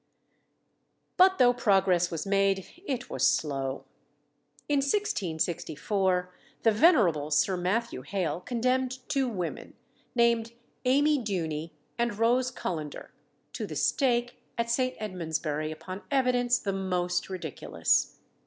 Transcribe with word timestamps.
]But 1.17 1.37
though 1.37 1.53
progress 1.53 2.09
was 2.09 2.25
made, 2.25 2.65
it 2.87 3.07
was 3.11 3.23
slow. 3.27 3.85
In 4.67 4.77
1664, 4.77 6.33
the 6.63 6.71
venerable 6.71 7.29
Sir 7.29 7.55
Matthew 7.55 8.01
Hale 8.01 8.39
condemned 8.39 9.07
two 9.07 9.29
women, 9.29 9.75
named 10.15 10.53
Amy 10.85 11.19
Duny 11.23 11.69
and 11.99 12.17
Rose 12.17 12.49
Cullender, 12.51 13.09
to 13.53 13.67
the 13.67 13.75
stake 13.75 14.41
at 14.57 14.71
St. 14.71 14.95
Edmondsbury, 14.97 15.71
upon 15.71 16.01
evidence 16.09 16.57
the 16.57 16.73
most 16.73 17.29
ridiculous. 17.29 18.17